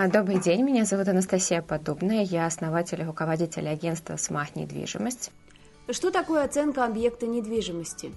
Добрый 0.00 0.38
день, 0.38 0.62
меня 0.62 0.84
зовут 0.84 1.08
Анастасия 1.08 1.60
Подобная, 1.60 2.22
я 2.22 2.46
основатель 2.46 3.00
и 3.00 3.04
руководитель 3.04 3.66
агентства 3.68 4.16
«Смах 4.16 4.54
недвижимость». 4.54 5.32
Что 5.90 6.12
такое 6.12 6.44
оценка 6.44 6.84
объекта 6.84 7.26
недвижимости? 7.26 8.12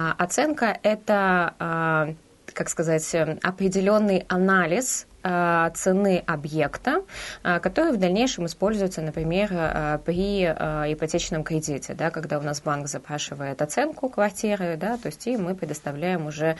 А, 0.00 0.16
оценка– 0.18 0.76
это, 0.82 1.54
а, 1.60 2.14
как 2.46 2.68
сказать, 2.68 3.08
определенный 3.40 4.24
анализ 4.26 5.06
Э, 5.06 5.11
цены 5.22 6.22
объекта, 6.26 7.02
э, 7.44 7.60
который 7.60 7.92
в 7.92 7.96
дальнейшем 7.98 8.46
используется, 8.46 9.02
например, 9.02 9.48
э, 9.52 9.98
при 10.04 10.42
ипотечном 10.42 11.44
кредите, 11.44 11.94
да, 11.94 12.10
когда 12.10 12.38
у 12.38 12.42
нас 12.42 12.60
банк 12.60 12.88
запрашивает 12.88 13.62
оценку 13.62 14.08
квартиры, 14.08 14.76
да, 14.76 14.96
то 14.96 15.06
есть 15.06 15.26
и 15.26 15.36
мы 15.36 15.54
предоставляем 15.54 16.26
уже 16.26 16.56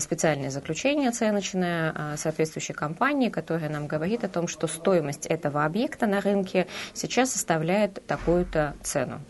специальное 0.00 0.50
заключение 0.50 1.08
оценочное 1.08 2.16
соответствующей 2.16 2.72
компании, 2.72 3.28
которая 3.28 3.68
нам 3.68 3.86
говорит 3.86 4.24
о 4.24 4.28
том, 4.28 4.48
что 4.48 4.66
стоимость 4.66 5.26
этого 5.26 5.64
объекта 5.64 6.06
на 6.06 6.20
рынке 6.20 6.66
сейчас 6.94 7.32
составляет 7.32 8.04
такую-то 8.06 8.74
цену. 8.82 9.20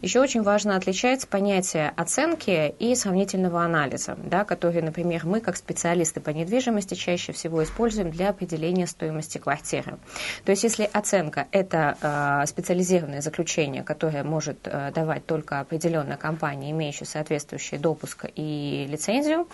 Еще 0.00 0.20
очень 0.20 0.42
важно 0.42 0.76
отличать 0.76 1.26
понятие 1.28 1.92
оценки 1.96 2.74
и 2.78 2.94
сравнительного 2.94 3.62
анализа, 3.62 4.16
да, 4.22 4.44
которые, 4.44 4.82
например, 4.82 5.26
мы 5.26 5.40
как 5.40 5.56
специалисты 5.56 6.20
по 6.20 6.30
недвижимости 6.30 6.94
чаще 6.94 7.32
всего 7.32 7.62
используем 7.62 8.11
для 8.12 8.30
определения 8.30 8.86
стоимости 8.86 9.38
квартиры. 9.38 9.98
То 10.44 10.50
есть 10.52 10.64
если 10.64 10.88
оценка– 10.92 11.46
это 11.52 11.96
э, 12.00 12.46
специализированное 12.46 13.20
заключение, 13.20 13.82
которое 13.82 14.24
может 14.24 14.58
э, 14.64 14.92
давать 14.94 15.26
только 15.26 15.60
определенная 15.60 16.16
компания, 16.16 16.70
имеющая 16.70 17.06
соответствующий 17.06 17.78
допуск 17.78 18.26
и 18.34 18.86
лицензию, 18.88 19.46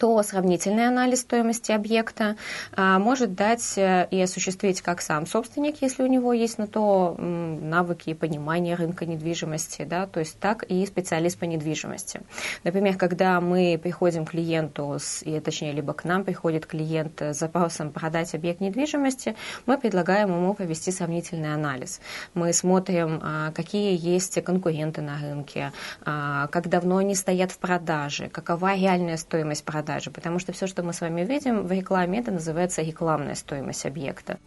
то 0.00 0.20
сравнительный 0.22 0.88
анализ 0.88 1.20
стоимости 1.20 1.72
объекта 1.72 2.36
а, 2.72 2.98
может 2.98 3.34
дать 3.34 3.74
э, 3.76 4.08
и 4.10 4.20
осуществить 4.20 4.80
как 4.80 5.02
сам 5.02 5.26
собственник, 5.26 5.82
если 5.82 6.02
у 6.02 6.06
него 6.06 6.32
есть 6.32 6.56
на 6.56 6.66
то 6.66 7.14
навыки 7.18 8.10
и 8.10 8.14
понимание 8.14 8.76
рынка 8.76 9.04
недвижимости, 9.04 9.84
да, 9.84 10.06
то 10.06 10.20
есть 10.20 10.38
так 10.40 10.62
и 10.62 10.86
специалист 10.86 11.38
по 11.38 11.44
недвижимости. 11.44 12.22
Например, 12.64 12.96
когда 12.96 13.40
мы 13.42 13.78
приходим 13.80 14.24
к 14.24 14.30
клиенту, 14.30 14.96
с, 14.98 15.22
и, 15.22 15.38
точнее, 15.40 15.72
либо 15.72 15.92
к 15.92 16.04
нам 16.04 16.24
приходит 16.24 16.64
клиент 16.64 17.20
с 17.20 17.38
запросом 17.38 17.92
продать 17.92 18.34
объект 18.34 18.60
недвижимости, 18.60 19.36
мы 19.66 19.76
предлагаем 19.76 20.28
ему 20.28 20.54
провести 20.54 20.92
сравнительный 20.92 21.52
анализ. 21.52 22.00
Мы 22.32 22.54
смотрим, 22.54 23.20
а, 23.22 23.52
какие 23.52 23.98
есть 24.00 24.42
конкуренты 24.42 25.02
на 25.02 25.18
рынке, 25.18 25.72
а, 26.06 26.46
как 26.46 26.68
давно 26.68 26.96
они 26.96 27.14
стоят 27.14 27.52
в 27.52 27.58
продаже, 27.58 28.28
какова 28.28 28.74
реальная 28.74 29.18
стоимость 29.18 29.64
продажи, 29.64 29.89
продажи, 29.90 30.10
потому 30.10 30.38
что 30.38 30.52
все, 30.52 30.66
что 30.66 30.82
мы 30.82 30.92
с 30.92 31.00
вами 31.00 31.24
видим 31.24 31.66
в 31.66 31.72
рекламе, 31.72 32.20
это 32.20 32.30
называется 32.30 32.82
рекламная 32.82 33.34
стоимость 33.34 33.86
объекта. 33.86 34.38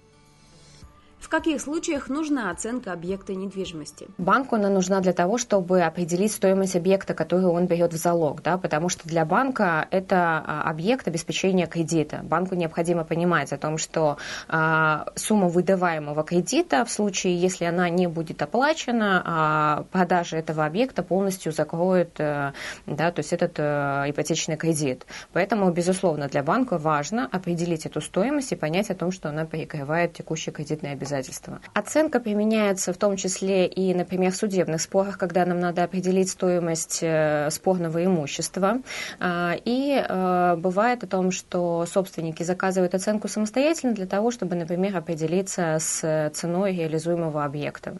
В 1.23 1.29
каких 1.29 1.61
случаях 1.61 2.09
нужна 2.09 2.51
оценка 2.51 2.91
объекта 2.91 3.33
недвижимости? 3.33 4.07
Банку 4.17 4.57
она 4.57 4.67
нужна 4.69 4.99
для 4.99 5.13
того, 5.13 5.37
чтобы 5.37 5.81
определить 5.81 6.33
стоимость 6.33 6.75
объекта, 6.75 7.13
который 7.13 7.45
он 7.45 7.65
берет 7.65 7.93
в 7.93 7.95
залог, 7.95 8.43
да, 8.43 8.57
потому 8.57 8.89
что 8.89 9.07
для 9.07 9.23
банка 9.23 9.87
это 9.89 10.43
а, 10.45 10.69
объект 10.69 11.07
обеспечения 11.07 11.65
кредита. 11.65 12.19
Банку 12.23 12.55
необходимо 12.55 13.05
понимать 13.05 13.53
о 13.53 13.57
том, 13.57 13.77
что 13.77 14.17
а, 14.49 15.13
сумма 15.15 15.47
выдаваемого 15.47 16.23
кредита 16.23 16.83
в 16.83 16.91
случае, 16.91 17.37
если 17.37 17.63
она 17.63 17.89
не 17.89 18.07
будет 18.07 18.41
оплачена, 18.41 19.23
а, 19.25 19.85
продажа 19.93 20.35
этого 20.35 20.65
объекта 20.65 21.03
полностью 21.03 21.53
закроет, 21.53 22.19
а, 22.19 22.51
да, 22.85 23.11
то 23.11 23.19
есть 23.19 23.31
этот 23.31 23.55
а, 23.59 24.03
ипотечный 24.09 24.57
кредит. 24.57 25.05
Поэтому, 25.31 25.71
безусловно, 25.71 26.27
для 26.27 26.43
банка 26.43 26.77
важно 26.77 27.29
определить 27.31 27.85
эту 27.85 28.01
стоимость 28.01 28.51
и 28.51 28.57
понять 28.57 28.89
о 28.89 28.95
том, 28.95 29.13
что 29.13 29.29
она 29.29 29.45
перекрывает 29.45 30.13
текущие 30.13 30.51
кредитные 30.51 30.91
обязательства 30.91 31.12
обязательства. 31.13 31.59
Оценка 31.73 32.19
применяется 32.19 32.93
в 32.93 32.97
том 32.97 33.17
числе 33.17 33.67
и, 33.67 33.93
например, 33.93 34.31
в 34.31 34.35
судебных 34.35 34.81
спорах, 34.81 35.17
когда 35.17 35.45
нам 35.45 35.59
надо 35.59 35.83
определить 35.83 36.29
стоимость 36.29 36.99
э, 37.01 37.49
спорного 37.51 38.03
имущества. 38.03 38.81
А, 39.19 39.55
и 39.65 40.03
э, 40.07 40.55
бывает 40.57 41.03
о 41.03 41.07
том, 41.07 41.31
что 41.31 41.85
собственники 41.85 42.43
заказывают 42.43 42.95
оценку 42.95 43.27
самостоятельно 43.27 43.93
для 43.93 44.05
того, 44.05 44.31
чтобы, 44.31 44.55
например, 44.55 44.95
определиться 44.97 45.77
с 45.79 46.31
ценой 46.33 46.75
реализуемого 46.75 47.43
объекта. 47.43 47.95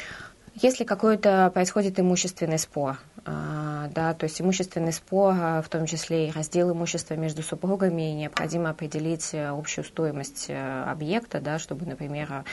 Если 0.55 0.83
какой-то 0.83 1.49
происходит 1.53 1.99
имущественный 1.99 2.59
спор, 2.59 2.99
а, 3.25 3.72
да, 3.87 4.13
то 4.13 4.25
есть 4.25 4.41
имущественный 4.41 4.93
спор, 4.93 5.33
а, 5.37 5.61
в 5.61 5.69
том 5.69 5.85
числе 5.85 6.29
и 6.29 6.31
раздел 6.31 6.71
имущества 6.71 7.15
между 7.15 7.43
супругами, 7.43 8.01
необходимо 8.13 8.69
определить 8.69 9.33
э, 9.33 9.47
общую 9.47 9.85
стоимость 9.85 10.45
э, 10.49 10.83
объекта, 10.83 11.39
да, 11.39 11.59
чтобы, 11.59 11.85
например, 11.85 12.43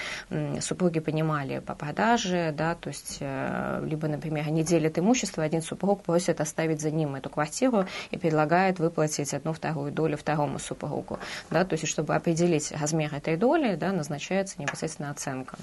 супруги 0.60 1.00
понимали 1.00 1.58
по 1.60 1.74
продаже, 1.74 2.54
да, 2.56 2.74
то 2.74 2.88
есть 2.88 3.18
э, 3.20 3.84
либо, 3.84 4.08
например, 4.08 4.46
они 4.46 4.62
делят 4.62 4.98
имущество, 4.98 5.42
один 5.42 5.62
супруг 5.62 6.02
просит 6.02 6.40
оставить 6.40 6.80
за 6.80 6.90
ним 6.90 7.14
эту 7.14 7.30
квартиру 7.30 7.86
и 8.10 8.16
предлагает 8.16 8.78
выплатить 8.78 9.34
одну 9.34 9.52
вторую 9.52 9.92
долю 9.92 10.16
второму 10.16 10.58
супругу, 10.58 11.18
да, 11.50 11.64
то 11.64 11.74
есть 11.74 11.86
чтобы 11.86 12.14
определить 12.14 12.72
размер 12.72 13.14
этой 13.14 13.36
доли, 13.36 13.74
да, 13.76 13.92
назначается 13.92 14.60
непосредственно 14.60 15.10
оценка. 15.10 15.56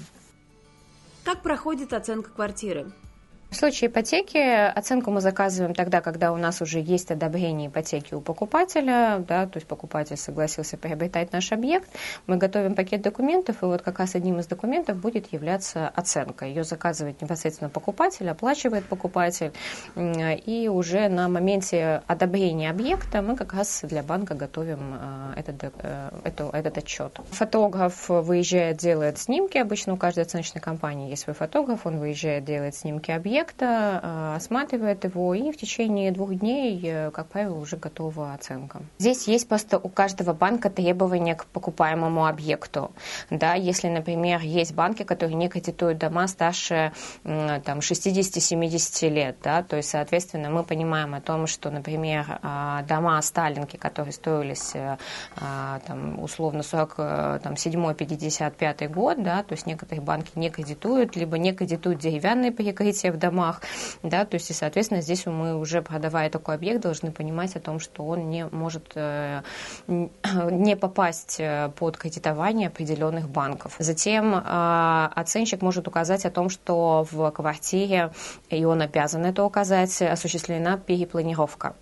Как 1.24 1.42
проходит 1.42 1.92
оценка 1.92 2.30
квартиры? 2.30 2.90
В 3.50 3.56
случае 3.56 3.88
ипотеки 3.88 4.36
оценку 4.36 5.10
мы 5.10 5.22
заказываем 5.22 5.74
тогда, 5.74 6.02
когда 6.02 6.32
у 6.32 6.36
нас 6.36 6.60
уже 6.60 6.80
есть 6.80 7.10
одобрение 7.10 7.68
ипотеки 7.68 8.12
у 8.12 8.20
покупателя, 8.20 9.24
да, 9.26 9.46
то 9.46 9.56
есть 9.56 9.66
покупатель 9.66 10.18
согласился 10.18 10.76
приобретать 10.76 11.32
наш 11.32 11.50
объект, 11.50 11.88
мы 12.26 12.36
готовим 12.36 12.74
пакет 12.74 13.00
документов, 13.00 13.62
и 13.62 13.64
вот 13.64 13.80
как 13.80 14.00
раз 14.00 14.14
одним 14.14 14.38
из 14.38 14.46
документов 14.46 14.98
будет 14.98 15.32
являться 15.32 15.88
оценка. 15.88 16.44
Ее 16.44 16.62
заказывает 16.62 17.22
непосредственно 17.22 17.70
покупатель, 17.70 18.28
оплачивает 18.28 18.84
покупатель, 18.84 19.52
и 19.96 20.68
уже 20.70 21.08
на 21.08 21.30
моменте 21.30 22.02
одобрения 22.06 22.68
объекта 22.68 23.22
мы 23.22 23.34
как 23.34 23.54
раз 23.54 23.80
для 23.82 24.02
банка 24.02 24.34
готовим 24.34 24.94
э, 25.00 25.40
этот, 25.40 25.72
э, 25.82 26.10
это, 26.22 26.50
этот 26.52 26.76
отчет. 26.78 27.18
Фотограф 27.30 28.10
выезжает, 28.10 28.76
делает 28.76 29.18
снимки, 29.18 29.56
обычно 29.56 29.94
у 29.94 29.96
каждой 29.96 30.24
оценочной 30.24 30.60
компании 30.60 31.08
есть 31.08 31.22
свой 31.22 31.34
фотограф, 31.34 31.86
он 31.86 31.98
выезжает, 31.98 32.44
делает 32.44 32.74
снимки 32.74 33.10
объекта, 33.10 33.37
объекта, 33.38 34.00
э, 34.02 34.34
осматривает 34.36 35.04
его, 35.04 35.34
и 35.34 35.52
в 35.52 35.56
течение 35.56 36.10
двух 36.12 36.34
дней, 36.34 36.80
э, 36.82 37.10
как 37.10 37.28
правило, 37.28 37.58
уже 37.58 37.76
готова 37.76 38.34
оценка. 38.34 38.82
Здесь 38.98 39.28
есть 39.28 39.48
просто 39.48 39.78
у 39.78 39.88
каждого 39.88 40.32
банка 40.32 40.70
требования 40.70 41.36
к 41.36 41.46
покупаемому 41.46 42.26
объекту. 42.26 42.90
Да, 43.30 43.54
если, 43.54 43.88
например, 43.88 44.40
есть 44.40 44.74
банки, 44.74 45.04
которые 45.04 45.36
не 45.36 45.48
кредитуют 45.48 45.98
дома 45.98 46.26
старше 46.26 46.92
там, 47.22 47.78
60-70 47.78 49.08
лет, 49.08 49.36
да, 49.42 49.62
то 49.62 49.76
есть, 49.76 49.90
соответственно, 49.90 50.50
мы 50.50 50.64
понимаем 50.64 51.14
о 51.14 51.20
том, 51.20 51.46
что, 51.46 51.70
например, 51.70 52.40
а, 52.42 52.82
дома 52.82 53.22
Сталинки, 53.22 53.76
которые 53.76 54.12
строились 54.12 54.72
э, 54.74 54.98
а, 55.36 55.78
там, 55.86 56.20
условно 56.22 56.62
47-55 56.62 58.88
год, 58.88 59.22
да, 59.22 59.42
то 59.42 59.52
есть 59.52 59.66
некоторые 59.66 60.02
банки 60.02 60.32
не 60.34 60.50
кредитуют, 60.50 61.16
либо 61.16 61.38
не 61.38 61.52
кредитуют 61.52 62.00
деревянные 62.00 62.50
перекрытия 62.50 63.12
в 63.12 63.16
домах, 63.16 63.27
домах, 63.28 63.60
да, 64.02 64.24
то 64.24 64.34
есть, 64.34 64.50
и, 64.50 64.54
соответственно, 64.54 65.02
здесь 65.02 65.26
мы 65.26 65.56
уже, 65.56 65.82
продавая 65.82 66.30
такой 66.30 66.54
объект, 66.54 66.80
должны 66.80 67.10
понимать 67.12 67.56
о 67.56 67.60
том, 67.60 67.80
что 67.80 68.04
он 68.04 68.30
не 68.30 68.46
может 68.46 68.92
э, 68.94 69.42
не 69.86 70.76
попасть 70.76 71.36
э, 71.38 71.70
под 71.76 71.96
кредитование 71.96 72.68
определенных 72.68 73.28
банков. 73.28 73.76
Затем 73.78 74.34
э, 74.34 75.08
оценщик 75.14 75.62
может 75.62 75.88
указать 75.88 76.24
о 76.24 76.30
том, 76.30 76.48
что 76.48 77.06
в 77.10 77.30
квартире, 77.30 78.10
и 78.50 78.64
он 78.64 78.80
обязан 78.82 79.24
это 79.24 79.44
указать, 79.44 80.02
осуществлена 80.02 80.78
перепланировка. 80.78 81.74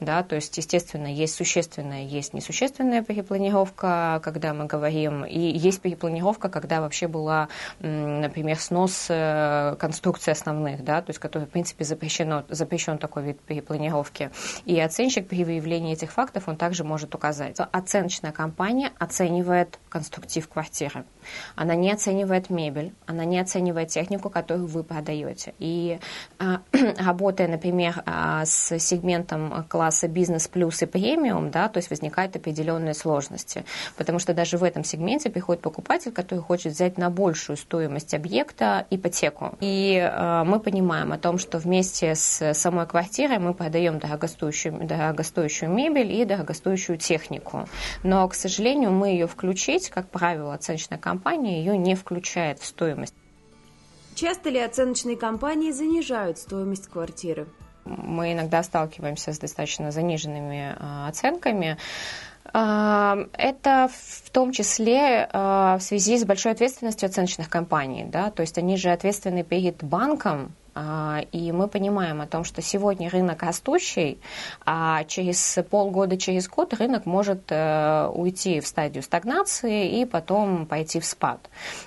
Да, 0.00 0.22
то 0.22 0.36
есть, 0.36 0.56
естественно, 0.56 1.06
есть 1.06 1.34
существенная, 1.34 2.04
есть 2.04 2.34
несущественная 2.34 3.02
перепланировка, 3.02 4.20
когда 4.22 4.54
мы 4.54 4.66
говорим, 4.66 5.24
и 5.24 5.38
есть 5.38 5.80
перепланировка, 5.80 6.48
когда 6.48 6.80
вообще 6.80 7.08
была, 7.08 7.48
например, 7.80 8.58
снос 8.58 9.06
э, 9.08 9.76
конструкции 9.78 10.30
основных, 10.30 10.84
да, 10.84 11.02
то 11.02 11.10
есть, 11.10 11.18
который, 11.18 11.44
в 11.44 11.50
принципе, 11.50 11.84
запрещено, 11.84 12.44
запрещен 12.48 12.98
такой 12.98 13.24
вид 13.24 13.40
перепланировки. 13.40 14.30
И 14.64 14.78
оценщик 14.80 15.28
при 15.28 15.44
выявлении 15.44 15.92
этих 15.92 16.12
фактов, 16.12 16.48
он 16.48 16.56
также 16.56 16.84
может 16.84 17.14
указать. 17.14 17.56
Оценочная 17.72 18.32
компания 18.32 18.92
оценивает 18.98 19.78
конструктив 19.88 20.48
квартиры. 20.48 21.04
Она 21.56 21.74
не 21.74 21.90
оценивает 21.92 22.50
мебель, 22.50 22.92
она 23.06 23.24
не 23.24 23.38
оценивает 23.38 23.88
технику, 23.88 24.30
которую 24.30 24.66
вы 24.66 24.84
продаете. 24.84 25.54
И 25.58 25.98
а, 26.38 26.60
работая, 26.98 27.48
например, 27.48 28.02
а, 28.06 28.44
с 28.44 28.78
сегментом 28.78 29.57
класса 29.68 30.08
бизнес 30.08 30.48
плюс 30.48 30.82
и 30.82 30.86
премиум, 30.86 31.50
да, 31.50 31.68
то 31.68 31.78
есть 31.78 31.90
возникают 31.90 32.36
определенные 32.36 32.94
сложности, 32.94 33.64
потому 33.96 34.18
что 34.18 34.34
даже 34.34 34.58
в 34.58 34.64
этом 34.64 34.84
сегменте 34.84 35.30
приходит 35.30 35.62
покупатель, 35.62 36.12
который 36.12 36.40
хочет 36.40 36.72
взять 36.72 36.98
на 36.98 37.10
большую 37.10 37.56
стоимость 37.56 38.14
объекта 38.14 38.86
ипотеку. 38.90 39.56
И 39.60 39.94
э, 39.94 40.44
мы 40.44 40.60
понимаем 40.60 41.12
о 41.12 41.18
том, 41.18 41.38
что 41.38 41.58
вместе 41.58 42.14
с 42.14 42.54
самой 42.54 42.86
квартирой 42.86 43.38
мы 43.38 43.54
продаем 43.54 43.98
дорогостоящую, 43.98 44.86
дорогостоящую 44.86 45.70
мебель 45.70 46.12
и 46.12 46.24
дорогостоящую 46.24 46.98
технику. 46.98 47.68
Но, 48.02 48.26
к 48.28 48.34
сожалению, 48.34 48.90
мы 48.92 49.08
ее 49.08 49.26
включить, 49.26 49.90
как 49.90 50.08
правило, 50.10 50.54
оценочная 50.54 50.98
компания 50.98 51.58
ее 51.58 51.76
не 51.78 51.94
включает 51.94 52.60
в 52.60 52.66
стоимость. 52.66 53.14
Часто 54.14 54.50
ли 54.50 54.58
оценочные 54.58 55.16
компании 55.16 55.70
занижают 55.70 56.38
стоимость 56.38 56.88
квартиры? 56.88 57.46
Мы 57.88 58.32
иногда 58.32 58.62
сталкиваемся 58.62 59.32
с 59.32 59.38
достаточно 59.38 59.90
заниженными 59.90 60.76
э, 60.78 61.08
оценками. 61.08 61.76
Э, 62.52 63.26
это 63.32 63.88
в 63.92 64.30
том 64.30 64.52
числе 64.52 65.28
э, 65.32 65.76
в 65.78 65.80
связи 65.80 66.18
с 66.18 66.24
большой 66.24 66.52
ответственностью 66.52 67.06
оценочных 67.06 67.48
компаний. 67.48 68.04
Да? 68.04 68.30
То 68.30 68.42
есть 68.42 68.58
они 68.58 68.76
же 68.76 68.90
ответственны 68.90 69.42
перед 69.42 69.82
банком 69.82 70.52
а, 70.67 70.67
и 71.32 71.52
мы 71.52 71.68
понимаем 71.68 72.20
о 72.20 72.26
том, 72.26 72.44
что 72.44 72.62
сегодня 72.62 73.10
рынок 73.10 73.42
растущий, 73.42 74.18
а 74.64 75.04
через 75.04 75.58
полгода, 75.70 76.16
через 76.16 76.48
год 76.48 76.74
рынок 76.74 77.06
может 77.06 77.50
э, 77.50 78.06
уйти 78.14 78.60
в 78.60 78.66
стадию 78.66 79.02
стагнации 79.02 80.00
и 80.00 80.04
потом 80.04 80.66
пойти 80.66 81.00
в 81.00 81.04
спад. 81.04 81.38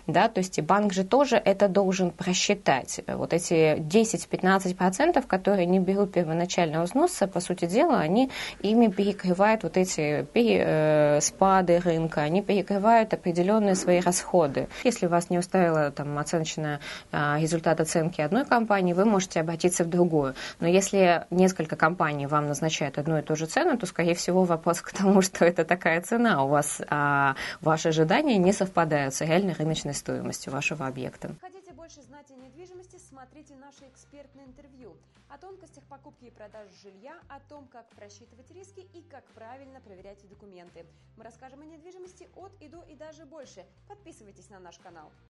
Да? 0.08 0.28
То 0.28 0.40
есть 0.40 0.60
банк 0.62 0.94
же 0.94 1.04
тоже 1.04 1.36
это 1.38 1.68
должен 1.68 2.12
просчитать. 2.12 3.02
Вот 3.08 3.34
эти 3.34 3.78
10-15%, 3.78 5.26
которые 5.28 5.66
не 5.66 5.80
берут 5.80 6.14
первоначального 6.14 6.84
взноса, 6.84 7.28
по 7.28 7.40
сути 7.40 7.66
дела, 7.66 8.00
они 8.00 8.30
ими 8.62 8.88
перекрывают 8.88 9.64
вот 9.64 9.78
эти 9.78 10.28
э, 10.34 11.22
спады 11.22 11.80
рынка, 11.80 12.22
они 12.22 12.42
перекрывают 12.42 13.14
определенные 13.14 13.76
свои 13.76 14.00
расходы. 14.00 14.68
Если 14.84 15.08
вас 15.08 15.30
не 15.30 15.38
устраивала 15.38 15.92
там, 15.92 16.18
оценочная 16.18 16.80
а, 17.12 17.38
результат 17.40 17.80
оценки 17.80 18.22
одной 18.22 18.46
компании, 18.46 18.81
компании, 18.82 18.94
вы 18.94 19.06
можете 19.06 19.42
обратиться 19.42 19.84
в 19.84 19.90
другую. 19.90 20.34
Но 20.60 20.68
если 20.68 21.26
несколько 21.30 21.76
компаний 21.76 22.28
вам 22.28 22.48
назначают 22.48 22.98
одну 22.98 23.20
и 23.20 23.22
ту 23.22 23.36
же 23.36 23.46
цену, 23.46 23.78
то, 23.78 23.86
скорее 23.86 24.16
всего, 24.16 24.44
вопрос 24.44 24.82
к 24.82 24.92
тому, 24.92 25.22
что 25.28 25.46
это 25.46 25.64
такая 25.64 26.02
цена. 26.02 26.44
У 26.44 26.48
вас 26.48 26.82
а, 26.90 27.36
ваши 27.62 27.90
ожидания 27.90 28.38
не 28.40 28.54
совпадают 28.54 29.14
с 29.14 29.22
реальной 29.22 29.54
рыночной 29.54 29.94
стоимостью 29.94 30.54
вашего 30.54 30.88
объекта. 30.88 31.36
Хотите 31.42 31.74
больше 31.74 32.02
знать 32.02 32.26
о 32.32 32.36
недвижимости, 32.36 32.98
смотрите 33.10 33.54
наше 33.56 33.86
экспертное 33.94 34.46
интервью 34.46 34.96
о 35.30 35.38
тонкостях 35.38 35.84
покупки 35.84 36.26
и 36.26 36.32
продажи 36.32 36.72
жилья, 36.84 37.14
о 37.30 37.40
том, 37.40 37.68
как 37.72 37.88
просчитывать 37.96 38.52
риски 38.52 38.82
и 38.94 39.02
как 39.10 39.24
правильно 39.36 39.80
проверять 39.80 40.28
документы. 40.28 40.86
Мы 41.18 41.24
расскажем 41.24 41.62
о 41.62 41.66
недвижимости 41.66 42.28
от 42.36 42.52
и 42.60 42.68
до 42.68 42.82
и 42.90 42.96
даже 42.96 43.26
больше. 43.26 43.64
Подписывайтесь 43.88 44.50
на 44.50 44.60
наш 44.60 44.78
канал. 44.80 45.12